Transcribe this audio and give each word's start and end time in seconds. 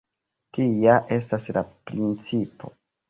Tia 0.57 0.95
estas 1.17 1.45
la 1.59 1.63
principo. 1.91 2.73